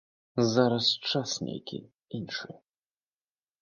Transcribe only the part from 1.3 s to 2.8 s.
нейкі іншы.